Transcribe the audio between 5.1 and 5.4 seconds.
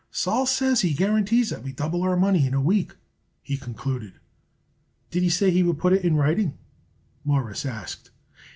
"Did he